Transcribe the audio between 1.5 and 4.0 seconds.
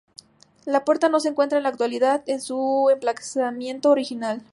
en la actualidad en su emplazamiento